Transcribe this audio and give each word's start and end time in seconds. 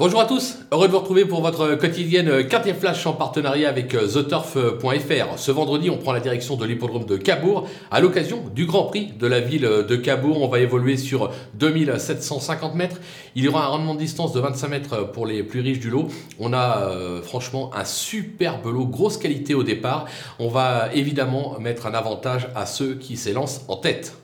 Bonjour 0.00 0.20
à 0.20 0.26
tous, 0.26 0.58
heureux 0.70 0.86
de 0.86 0.92
vous 0.92 1.00
retrouver 1.00 1.24
pour 1.24 1.42
votre 1.42 1.74
quotidienne 1.74 2.46
Quartier 2.46 2.72
Flash 2.72 3.04
en 3.08 3.14
partenariat 3.14 3.68
avec 3.68 3.96
euh, 3.96 4.06
TheTurf.fr. 4.06 5.36
Ce 5.36 5.50
vendredi, 5.50 5.90
on 5.90 5.96
prend 5.96 6.12
la 6.12 6.20
direction 6.20 6.54
de 6.54 6.64
l'hippodrome 6.64 7.04
de 7.04 7.16
Cabourg 7.16 7.66
à 7.90 7.98
l'occasion 7.98 8.44
du 8.54 8.64
Grand 8.64 8.84
Prix 8.84 9.14
de 9.18 9.26
la 9.26 9.40
ville 9.40 9.62
de 9.62 9.96
Cabourg. 9.96 10.40
On 10.40 10.46
va 10.46 10.60
évoluer 10.60 10.96
sur 10.96 11.32
2750 11.54 12.76
mètres. 12.76 13.00
Il 13.34 13.42
y 13.42 13.48
aura 13.48 13.64
un 13.64 13.66
rendement 13.70 13.94
de 13.94 13.98
distance 13.98 14.32
de 14.32 14.38
25 14.38 14.68
mètres 14.68 15.10
pour 15.10 15.26
les 15.26 15.42
plus 15.42 15.62
riches 15.62 15.80
du 15.80 15.90
lot. 15.90 16.06
On 16.38 16.52
a 16.52 16.90
euh, 16.90 17.20
franchement 17.20 17.72
un 17.74 17.84
superbe 17.84 18.66
lot, 18.66 18.86
grosse 18.86 19.16
qualité 19.16 19.54
au 19.54 19.64
départ. 19.64 20.06
On 20.38 20.46
va 20.46 20.90
évidemment 20.94 21.58
mettre 21.58 21.86
un 21.86 21.94
avantage 21.94 22.46
à 22.54 22.66
ceux 22.66 22.94
qui 22.94 23.16
s'élancent 23.16 23.64
en 23.66 23.74
tête. 23.74 24.14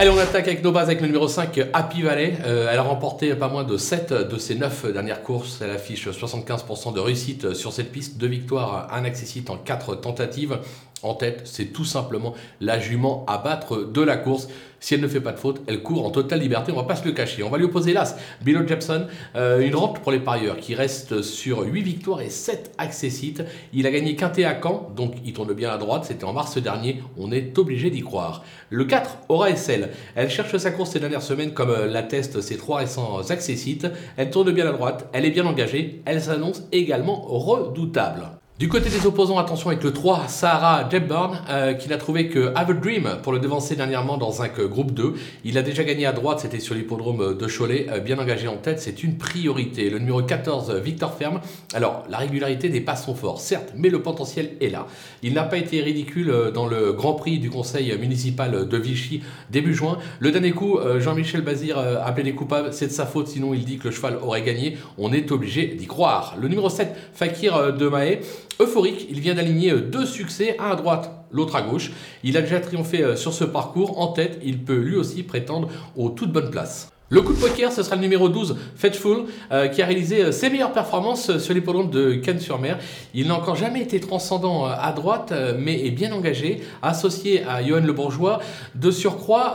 Allez, 0.00 0.10
on 0.10 0.18
attaque 0.18 0.46
avec 0.46 0.62
nos 0.62 0.70
bases 0.70 0.84
avec 0.84 1.00
le 1.00 1.08
numéro 1.08 1.26
5, 1.26 1.58
Happy 1.72 2.02
Valley. 2.02 2.38
Euh, 2.46 2.68
elle 2.70 2.78
a 2.78 2.82
remporté 2.82 3.34
pas 3.34 3.48
moins 3.48 3.64
de 3.64 3.76
7 3.76 4.12
de 4.12 4.38
ses 4.38 4.54
9 4.54 4.92
dernières 4.92 5.24
courses. 5.24 5.58
Elle 5.60 5.72
affiche 5.72 6.06
75% 6.06 6.94
de 6.94 7.00
réussite 7.00 7.52
sur 7.52 7.72
cette 7.72 7.90
piste, 7.90 8.16
deux 8.16 8.28
victoires, 8.28 8.86
un 8.92 9.04
accessite 9.04 9.50
en 9.50 9.56
4 9.56 9.96
tentatives. 9.96 10.60
En 11.02 11.14
tête, 11.14 11.42
c'est 11.44 11.66
tout 11.66 11.84
simplement 11.84 12.34
la 12.60 12.78
jument 12.80 13.24
à 13.28 13.38
battre 13.38 13.84
de 13.84 14.00
la 14.00 14.16
course. 14.16 14.48
Si 14.80 14.94
elle 14.94 15.00
ne 15.00 15.08
fait 15.08 15.20
pas 15.20 15.32
de 15.32 15.38
faute, 15.38 15.60
elle 15.66 15.82
court 15.82 16.06
en 16.06 16.10
totale 16.10 16.40
liberté, 16.40 16.70
on 16.70 16.76
va 16.76 16.84
pas 16.84 16.94
se 16.94 17.04
le 17.04 17.12
cacher. 17.12 17.42
On 17.42 17.50
va 17.50 17.58
lui 17.58 17.64
opposer 17.64 17.92
l'As, 17.92 18.16
Billo 18.42 18.66
Jepson, 18.66 19.06
euh, 19.34 19.60
une 19.60 19.74
rente 19.74 20.00
pour 20.00 20.12
les 20.12 20.20
parieurs 20.20 20.58
qui 20.58 20.74
reste 20.74 21.22
sur 21.22 21.62
8 21.62 21.82
victoires 21.82 22.20
et 22.20 22.30
7 22.30 22.74
accessites. 22.78 23.42
Il 23.72 23.86
a 23.86 23.90
gagné 23.90 24.14
Quintet 24.14 24.44
à 24.44 24.60
Caen, 24.60 24.92
donc 24.94 25.14
il 25.24 25.32
tourne 25.32 25.52
bien 25.52 25.70
à 25.70 25.78
droite, 25.78 26.04
c'était 26.04 26.24
en 26.24 26.32
mars 26.32 26.58
dernier, 26.58 27.02
on 27.16 27.32
est 27.32 27.58
obligé 27.58 27.90
d'y 27.90 28.02
croire. 28.02 28.44
Le 28.70 28.84
4, 28.84 29.18
Aura 29.28 29.54
SL, 29.54 29.90
elle 30.14 30.30
cherche 30.30 30.56
sa 30.56 30.70
course 30.70 30.90
ces 30.90 31.00
dernières 31.00 31.22
semaines 31.22 31.54
comme 31.54 31.70
euh, 31.70 31.86
l'attestent 31.86 32.40
ses 32.40 32.56
3 32.56 32.78
récents 32.78 33.18
accessites. 33.30 33.86
Elle 34.16 34.30
tourne 34.30 34.52
bien 34.52 34.68
à 34.68 34.72
droite, 34.72 35.08
elle 35.12 35.24
est 35.24 35.30
bien 35.30 35.46
engagée, 35.46 36.02
elle 36.04 36.20
s'annonce 36.20 36.62
également 36.70 37.20
redoutable. 37.20 38.37
Du 38.58 38.68
côté 38.68 38.90
des 38.90 39.06
opposants, 39.06 39.38
attention 39.38 39.68
avec 39.68 39.84
le 39.84 39.92
3, 39.92 40.26
Sahara 40.26 40.88
Jebburn, 40.90 41.38
euh, 41.48 41.74
qui 41.74 41.88
n'a 41.88 41.96
trouvé 41.96 42.28
que 42.28 42.50
Have 42.56 42.70
a 42.70 42.72
Dream 42.72 43.18
pour 43.22 43.32
le 43.32 43.38
devancer 43.38 43.76
dernièrement 43.76 44.16
dans 44.16 44.42
un 44.42 44.48
groupe 44.48 44.90
2. 44.90 45.14
Il 45.44 45.56
a 45.58 45.62
déjà 45.62 45.84
gagné 45.84 46.06
à 46.06 46.12
droite, 46.12 46.40
c'était 46.40 46.58
sur 46.58 46.74
l'hippodrome 46.74 47.38
de 47.38 47.46
Cholet, 47.46 47.86
euh, 47.88 48.00
bien 48.00 48.18
engagé 48.18 48.48
en 48.48 48.56
tête, 48.56 48.80
c'est 48.80 49.04
une 49.04 49.16
priorité. 49.16 49.90
Le 49.90 50.00
numéro 50.00 50.20
14, 50.24 50.74
Victor 50.82 51.14
Ferme. 51.14 51.40
Alors, 51.72 52.02
la 52.10 52.18
régularité 52.18 52.68
n'est 52.68 52.80
pas 52.80 52.96
son 52.96 53.14
fort, 53.14 53.40
certes, 53.40 53.74
mais 53.76 53.90
le 53.90 54.02
potentiel 54.02 54.50
est 54.60 54.70
là. 54.70 54.88
Il 55.22 55.34
n'a 55.34 55.44
pas 55.44 55.58
été 55.58 55.80
ridicule 55.80 56.28
euh, 56.28 56.50
dans 56.50 56.66
le 56.66 56.92
Grand 56.92 57.12
Prix 57.12 57.38
du 57.38 57.50
Conseil 57.50 57.96
municipal 57.96 58.66
de 58.68 58.76
Vichy 58.76 59.22
début 59.50 59.72
juin. 59.72 59.98
Le 60.18 60.32
dernier 60.32 60.50
coup, 60.50 60.80
Jean-Michel 60.98 61.42
Bazir 61.42 61.78
a 61.78 62.04
appelé 62.04 62.24
les 62.24 62.34
coupables, 62.34 62.72
c'est 62.72 62.88
de 62.88 62.92
sa 62.92 63.06
faute, 63.06 63.28
sinon 63.28 63.54
il 63.54 63.64
dit 63.64 63.78
que 63.78 63.84
le 63.84 63.94
cheval 63.94 64.18
aurait 64.20 64.42
gagné. 64.42 64.78
On 64.98 65.12
est 65.12 65.30
obligé 65.30 65.68
d'y 65.68 65.86
croire. 65.86 66.34
Le 66.40 66.48
numéro 66.48 66.68
7, 66.68 66.92
Fakir 67.14 67.72
de 67.72 67.88
Mahé. 67.88 68.20
Euphorique, 68.60 69.06
il 69.10 69.20
vient 69.20 69.34
d'aligner 69.34 69.72
euh, 69.72 69.80
deux 69.80 70.06
succès, 70.06 70.56
un 70.58 70.70
à 70.70 70.76
droite, 70.76 71.10
l'autre 71.30 71.56
à 71.56 71.62
gauche. 71.62 71.92
Il 72.24 72.36
a 72.36 72.42
déjà 72.42 72.60
triomphé 72.60 73.02
euh, 73.02 73.16
sur 73.16 73.32
ce 73.32 73.44
parcours. 73.44 74.00
En 74.00 74.08
tête, 74.08 74.40
il 74.44 74.64
peut 74.64 74.76
lui 74.76 74.96
aussi 74.96 75.22
prétendre 75.22 75.68
aux 75.96 76.10
toutes 76.10 76.32
bonnes 76.32 76.50
places. 76.50 76.90
Le 77.10 77.22
coup 77.22 77.32
de 77.32 77.38
poker, 77.38 77.72
ce 77.72 77.82
sera 77.82 77.96
le 77.96 78.02
numéro 78.02 78.28
12, 78.28 78.54
Fetchful, 78.76 79.24
euh, 79.50 79.68
qui 79.68 79.80
a 79.80 79.86
réalisé 79.86 80.24
euh, 80.24 80.30
ses 80.30 80.50
meilleures 80.50 80.74
performances 80.74 81.30
euh, 81.30 81.38
sur 81.38 81.54
l'hippodrome 81.54 81.88
de 81.88 82.12
Cannes-sur-Mer. 82.12 82.78
Il 83.14 83.28
n'a 83.28 83.34
encore 83.34 83.56
jamais 83.56 83.80
été 83.80 83.98
transcendant 83.98 84.66
à 84.66 84.92
droite, 84.92 85.32
mais 85.58 85.86
est 85.86 85.90
bien 85.90 86.12
engagé, 86.12 86.60
associé 86.82 87.44
à 87.48 87.62
Johan 87.62 87.80
Le 87.80 87.94
Bourgeois. 87.94 88.40
De 88.74 88.90
surcroît, 88.90 89.54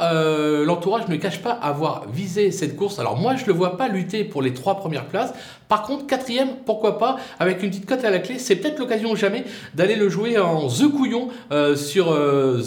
l'entourage 0.66 1.08
ne 1.08 1.16
cache 1.16 1.42
pas 1.42 1.52
avoir 1.52 2.10
visé 2.12 2.50
cette 2.52 2.76
course. 2.76 2.98
Alors 2.98 3.18
moi, 3.18 3.36
je 3.36 3.44
ne 3.44 3.48
le 3.48 3.54
vois 3.54 3.78
pas 3.78 3.88
lutter 3.88 4.24
pour 4.24 4.42
les 4.42 4.54
trois 4.54 4.78
premières 4.78 5.06
places. 5.06 5.34
Par 5.70 5.84
contre, 5.84 6.08
quatrième, 6.08 6.50
pourquoi 6.66 6.98
pas, 6.98 7.18
avec 7.40 7.64
une 7.64 7.70
petite 7.70 7.86
cote 7.86 8.04
à 8.04 8.10
la 8.10 8.20
clé, 8.20 8.38
c'est 8.38 8.56
peut-être 8.56 8.80
l'occasion 8.80 9.12
ou 9.12 9.16
jamais 9.16 9.44
d'aller 9.76 9.96
le 9.96 10.10
jouer 10.10 10.38
en 10.38 10.68
The 10.68 10.92
Couillon 10.92 11.30
sur 11.76 12.18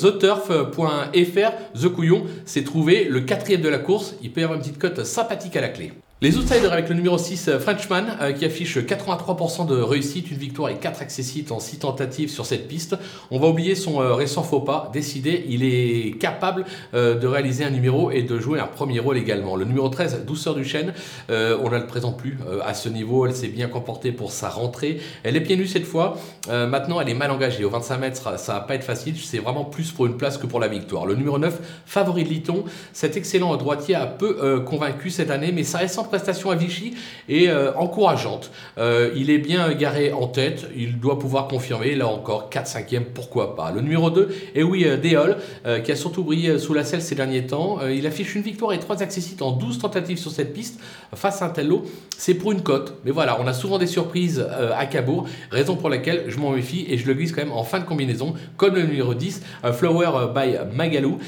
theturf.fr. 0.00 1.52
The 1.74 1.88
Couillon, 1.88 2.24
c'est 2.44 2.64
trouvé 2.64 3.04
le 3.04 3.20
quatrième 3.20 3.60
de 3.60 3.68
la 3.68 3.78
course. 3.78 4.14
Il 4.22 4.30
peut 4.32 4.40
y 4.40 4.44
avoir 4.44 4.56
une 4.56 4.64
petite 4.64 4.75
cote 4.78 5.04
sympathique 5.04 5.56
à 5.56 5.60
la 5.60 5.68
clé. 5.68 5.92
Les 6.22 6.38
outsiders 6.38 6.72
avec 6.72 6.88
le 6.88 6.94
numéro 6.94 7.18
6, 7.18 7.48
euh, 7.48 7.58
Frenchman, 7.58 8.04
euh, 8.22 8.32
qui 8.32 8.46
affiche 8.46 8.78
83% 8.78 9.66
de 9.66 9.76
réussite, 9.76 10.30
une 10.30 10.38
victoire 10.38 10.70
et 10.70 10.76
4 10.76 11.02
accessites 11.02 11.52
en 11.52 11.60
6 11.60 11.80
tentatives 11.80 12.30
sur 12.30 12.46
cette 12.46 12.68
piste. 12.68 12.96
On 13.30 13.38
va 13.38 13.48
oublier 13.48 13.74
son 13.74 14.00
euh, 14.00 14.14
récent 14.14 14.42
faux 14.42 14.60
pas. 14.60 14.88
Décidé, 14.94 15.44
il 15.50 15.62
est 15.62 16.16
capable 16.18 16.64
de 16.94 17.26
réaliser 17.26 17.64
un 17.64 17.70
numéro 17.70 18.10
et 18.10 18.22
de 18.22 18.38
jouer 18.38 18.58
un 18.60 18.66
premier 18.66 18.98
rôle 18.98 19.18
également. 19.18 19.56
Le 19.56 19.66
numéro 19.66 19.90
13, 19.90 20.24
Douceur 20.26 20.54
du 20.54 20.64
Chêne, 20.64 20.94
on 21.28 21.32
ne 21.68 21.76
le 21.76 21.86
présente 21.86 22.16
plus 22.16 22.38
à 22.64 22.72
ce 22.72 22.88
niveau. 22.88 23.26
Elle 23.26 23.34
s'est 23.34 23.48
bien 23.48 23.68
comportée 23.68 24.12
pour 24.12 24.32
sa 24.32 24.48
rentrée. 24.48 24.98
Elle 25.22 25.36
est 25.36 25.40
pieds 25.40 25.56
nus 25.56 25.66
cette 25.66 25.84
fois. 25.84 26.16
maintenant, 26.48 27.00
elle 27.00 27.08
est 27.08 27.14
mal 27.14 27.30
engagée. 27.30 27.64
Au 27.64 27.70
25 27.70 27.98
mètres, 27.98 28.38
ça 28.38 28.52
va 28.54 28.60
pas 28.60 28.74
être 28.74 28.84
facile. 28.84 29.16
C'est 29.18 29.38
vraiment 29.38 29.64
plus 29.64 29.92
pour 29.92 30.06
une 30.06 30.16
place 30.16 30.38
que 30.38 30.46
pour 30.46 30.60
la 30.60 30.68
victoire. 30.68 31.06
Le 31.06 31.14
numéro 31.14 31.38
9, 31.38 31.58
Favori 31.84 32.24
de 32.24 32.30
Liton, 32.30 32.64
cet 32.92 33.16
excellent 33.16 33.54
droitier 33.56 33.94
a 33.94 34.06
peu 34.06 34.60
convaincu 34.60 35.10
cette 35.10 35.30
année, 35.30 35.52
mais 35.52 35.64
sa 35.64 35.78
prestation 36.08 36.50
à 36.50 36.54
Vichy 36.54 36.94
est 37.28 37.48
euh, 37.48 37.72
encourageante. 37.74 38.50
Euh, 38.78 39.10
il 39.16 39.30
est 39.30 39.38
bien 39.38 39.72
garé 39.72 40.12
en 40.12 40.26
tête, 40.26 40.66
il 40.76 40.98
doit 40.98 41.18
pouvoir 41.18 41.48
confirmer, 41.48 41.94
là 41.94 42.08
encore, 42.08 42.50
4-5e, 42.50 43.04
pourquoi 43.14 43.56
pas. 43.56 43.70
Le 43.70 43.80
numéro 43.80 44.10
2, 44.10 44.28
et 44.54 44.62
oui, 44.62 44.84
euh, 44.84 44.96
Déol, 44.96 45.36
qui 45.84 45.92
a 45.92 45.96
surtout 45.96 46.22
brillé 46.22 46.58
sous 46.58 46.74
la 46.74 46.84
selle 46.84 47.02
ces 47.02 47.14
derniers 47.14 47.46
temps. 47.46 47.78
il 47.86 48.06
affiche 48.06 48.34
une 48.34 48.42
victoire 48.42 48.72
et 48.72 48.78
3 48.78 49.02
accessites 49.02 49.42
en 49.42 49.52
12 49.52 49.78
tentatives 49.78 50.18
sur 50.18 50.30
cette 50.30 50.52
piste 50.52 50.80
face 51.14 51.42
à 51.42 51.46
un 51.46 51.48
tel 51.50 51.68
lot. 51.68 51.84
C'est 52.16 52.34
pour 52.34 52.52
une 52.52 52.62
cote, 52.62 52.94
mais 53.04 53.10
voilà, 53.10 53.38
on 53.40 53.46
a 53.46 53.52
souvent 53.52 53.78
des 53.78 53.86
surprises 53.86 54.46
à 54.76 54.86
Cabourg, 54.86 55.26
raison 55.50 55.76
pour 55.76 55.88
laquelle 55.88 56.24
je 56.28 56.38
m'en 56.38 56.50
méfie 56.50 56.86
et 56.88 56.98
je 56.98 57.06
le 57.06 57.14
glisse 57.14 57.32
quand 57.32 57.42
même 57.42 57.52
en 57.52 57.64
fin 57.64 57.78
de 57.78 57.84
combinaison, 57.84 58.34
comme 58.56 58.74
le 58.74 58.82
numéro 58.82 59.14
10, 59.14 59.42
Flower 59.72 60.28
by 60.34 60.74
Magalou, 60.74 61.18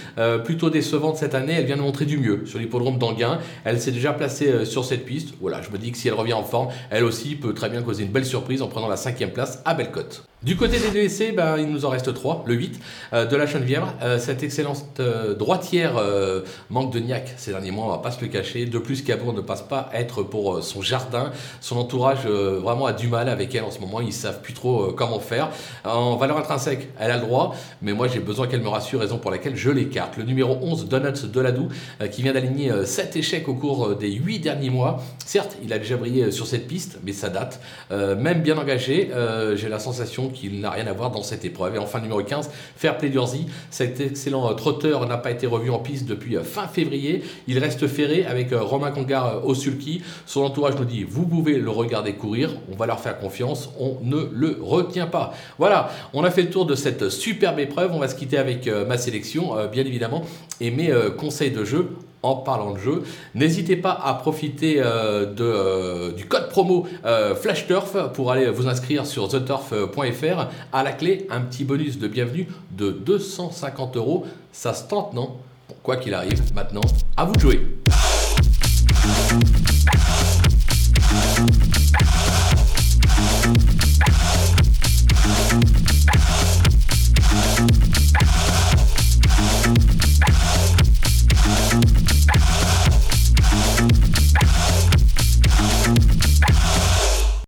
plutôt 0.44 0.70
décevante 0.70 1.16
cette 1.16 1.34
année, 1.34 1.54
elle 1.54 1.66
vient 1.66 1.76
de 1.76 1.82
montrer 1.82 2.04
du 2.04 2.18
mieux 2.18 2.44
sur 2.46 2.58
l'hippodrome 2.58 2.98
d'Anguin. 2.98 3.38
Elle 3.64 3.80
s'est 3.80 3.92
déjà 3.92 4.12
placée 4.12 4.64
sur 4.68 4.84
cette 4.84 5.04
piste. 5.04 5.34
Voilà, 5.40 5.62
je 5.62 5.70
me 5.70 5.78
dis 5.78 5.92
que 5.92 5.98
si 5.98 6.08
elle 6.08 6.14
revient 6.14 6.32
en 6.32 6.44
forme, 6.44 6.68
elle 6.90 7.04
aussi 7.04 7.34
peut 7.34 7.54
très 7.54 7.70
bien 7.70 7.82
causer 7.82 8.04
une 8.04 8.12
belle 8.12 8.26
surprise 8.26 8.62
en 8.62 8.68
prenant 8.68 8.88
la 8.88 8.96
cinquième 8.96 9.30
place 9.30 9.62
à 9.64 9.74
Bellecote. 9.74 10.28
Du 10.40 10.56
côté 10.56 10.78
des 10.78 10.90
DSC, 10.90 11.34
ben, 11.34 11.56
il 11.58 11.66
nous 11.66 11.84
en 11.84 11.88
reste 11.88 12.14
3. 12.14 12.44
Le 12.46 12.54
8 12.54 12.80
euh, 13.12 13.26
de 13.26 13.34
la 13.34 13.48
Chenevière. 13.48 13.94
Euh, 14.02 14.20
cette 14.20 14.44
excellente 14.44 14.84
euh, 15.00 15.34
droitière 15.34 16.00
manque 16.70 16.92
de 16.92 17.00
niaque 17.00 17.34
ces 17.36 17.50
derniers 17.50 17.72
mois, 17.72 17.86
on 17.86 17.88
va 17.88 17.98
pas 17.98 18.12
se 18.12 18.20
le 18.20 18.28
cacher. 18.28 18.64
De 18.66 18.78
plus, 18.78 19.02
Cabourg 19.02 19.32
ne 19.32 19.40
passe 19.40 19.62
pas 19.62 19.90
être 19.92 20.22
pour 20.22 20.62
son 20.62 20.80
jardin. 20.80 21.32
Son 21.60 21.76
entourage 21.76 22.24
vraiment 22.26 22.86
a 22.86 22.92
du 22.92 23.08
mal 23.08 23.28
avec 23.28 23.52
elle 23.54 23.64
en 23.64 23.72
ce 23.72 23.80
moment. 23.80 24.00
Ils 24.00 24.12
savent 24.12 24.40
plus 24.40 24.52
trop 24.52 24.92
comment 24.92 25.18
faire. 25.18 25.50
En 25.84 26.16
valeur 26.16 26.38
intrinsèque, 26.38 26.88
elle 27.00 27.10
a 27.10 27.16
le 27.16 27.22
droit, 27.22 27.54
mais 27.82 27.92
moi 27.92 28.06
j'ai 28.06 28.20
besoin 28.20 28.46
qu'elle 28.46 28.62
me 28.62 28.68
rassure, 28.68 29.00
raison 29.00 29.18
pour 29.18 29.30
laquelle 29.30 29.56
je 29.56 29.70
l'écarte. 29.70 30.16
Le 30.16 30.24
numéro 30.24 30.58
11, 30.60 30.86
Donuts 30.88 31.26
Doladou, 31.26 31.68
qui 32.12 32.22
vient 32.22 32.32
d'aligner 32.32 32.70
7 32.84 33.16
échecs 33.16 33.48
au 33.48 33.54
cours 33.54 33.96
des 33.96 34.12
8 34.12 34.38
derniers 34.38 34.57
mois. 34.70 35.02
Certes, 35.24 35.56
il 35.62 35.72
a 35.72 35.78
déjà 35.78 35.96
brillé 35.96 36.30
sur 36.30 36.46
cette 36.46 36.66
piste, 36.66 36.98
mais 37.04 37.12
ça 37.12 37.28
date. 37.28 37.60
même 37.90 38.42
bien 38.42 38.56
engagé, 38.58 39.10
j'ai 39.54 39.68
la 39.68 39.78
sensation 39.78 40.28
qu'il 40.28 40.60
n'a 40.60 40.70
rien 40.70 40.86
à 40.86 40.92
voir 40.92 41.10
dans 41.10 41.22
cette 41.22 41.44
épreuve. 41.44 41.74
Et 41.74 41.78
enfin, 41.78 42.00
numéro 42.00 42.22
15, 42.22 42.50
Fairplay 42.76 43.10
Durzy. 43.10 43.46
Cet 43.70 44.00
excellent 44.00 44.50
euh, 44.50 44.54
trotteur 44.54 45.06
n'a 45.06 45.16
pas 45.16 45.30
été 45.30 45.46
revu 45.46 45.70
en 45.70 45.78
piste 45.78 46.06
depuis 46.06 46.36
euh, 46.36 46.42
fin 46.42 46.66
février. 46.66 47.22
Il 47.46 47.58
reste 47.58 47.86
ferré 47.86 48.24
avec 48.26 48.52
euh, 48.52 48.62
Romain 48.62 48.90
Congar 48.90 49.46
au. 49.46 49.54
Son 50.24 50.42
entourage 50.42 50.76
nous 50.78 50.84
dit 50.84 51.04
vous 51.04 51.26
pouvez 51.26 51.58
le 51.58 51.68
regarder 51.68 52.14
courir, 52.14 52.50
on 52.72 52.76
va 52.76 52.86
leur 52.86 53.00
faire 53.00 53.18
confiance, 53.18 53.70
on 53.78 53.98
ne 54.02 54.28
le 54.32 54.58
retient 54.62 55.06
pas. 55.08 55.34
Voilà, 55.58 55.90
on 56.14 56.22
a 56.22 56.30
fait 56.30 56.42
le 56.42 56.50
tour 56.50 56.64
de 56.64 56.74
cette 56.74 57.08
superbe 57.10 57.58
épreuve. 57.58 57.92
On 57.92 57.98
va 57.98 58.08
se 58.08 58.14
quitter 58.14 58.38
avec 58.38 58.68
ma 58.86 58.96
sélection, 58.96 59.54
bien 59.70 59.84
évidemment, 59.84 60.24
et 60.60 60.70
mes 60.70 60.92
conseils 61.18 61.50
de 61.50 61.64
jeu 61.64 61.90
en 62.22 62.36
parlant 62.36 62.72
de 62.72 62.78
jeu. 62.78 63.02
N'hésitez 63.34 63.76
pas 63.76 63.92
à 63.92 64.14
profiter 64.14 64.80
euh, 64.80 65.26
euh, 65.40 66.12
du 66.12 66.26
code 66.26 66.48
promo 66.48 66.86
euh, 67.04 67.34
FlashTurf 67.34 68.12
pour 68.12 68.32
aller 68.32 68.50
vous 68.50 68.68
inscrire 68.68 69.06
sur 69.06 69.28
theturf.fr. 69.28 70.48
À 70.72 70.82
la 70.82 70.92
clé, 70.92 71.26
un 71.30 71.40
petit 71.40 71.64
bonus 71.64 71.98
de 71.98 72.08
bienvenue 72.08 72.48
de 72.72 72.90
250 72.90 73.96
euros. 73.96 74.26
Ça 74.52 74.74
se 74.74 74.88
tente, 74.88 75.14
non? 75.14 75.36
Quoi 75.82 75.96
qu'il 75.96 76.14
arrive, 76.14 76.42
maintenant, 76.54 76.80
à 77.16 77.24
vous 77.24 77.34
de 77.34 77.40
jouer. 77.40 77.77